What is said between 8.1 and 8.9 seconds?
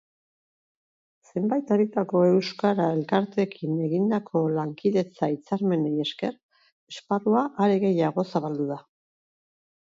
zabaldu da.